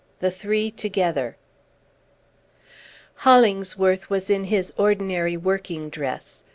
[0.19, 1.37] THE THREE TOGETHER
[3.17, 6.43] Hollingsworth was in his ordinary working dress.